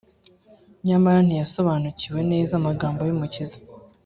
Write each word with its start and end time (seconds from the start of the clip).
Nyamara 0.87 1.19
ntiyasobonukiwe 1.23 2.19
neza 2.31 2.51
amagambo 2.59 2.99
y’Umukiza 3.03 3.57